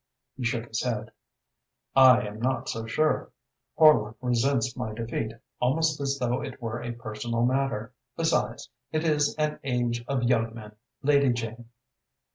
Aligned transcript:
He 0.35 0.43
shook 0.45 0.65
his 0.65 0.81
head. 0.81 1.11
"I 1.95 2.25
am 2.25 2.39
not 2.41 2.67
so 2.67 2.87
sure. 2.87 3.31
Horlock 3.77 4.15
resents 4.19 4.75
my 4.75 4.95
defeat 4.95 5.31
almost 5.59 6.01
as 6.01 6.17
though 6.17 6.41
it 6.41 6.59
were 6.59 6.81
a 6.81 6.93
personal 6.93 7.45
matter. 7.45 7.93
Besides, 8.17 8.67
it 8.91 9.03
is 9.03 9.35
an 9.35 9.59
age 9.63 10.03
of 10.07 10.23
young 10.23 10.55
men, 10.55 10.71
Lady 11.03 11.31
Jane." 11.33 11.67